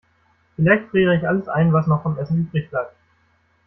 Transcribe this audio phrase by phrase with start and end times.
[0.55, 2.95] Vielleicht friere ich alles ein, was noch vom Essen übrigbleibt.